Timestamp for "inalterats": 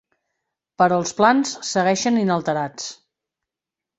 2.21-2.87